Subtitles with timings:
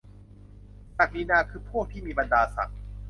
[0.97, 2.77] ศักดินาคือพวกที่มีบรรดาศักดิ์?